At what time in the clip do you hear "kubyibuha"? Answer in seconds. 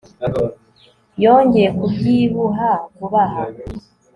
1.77-2.69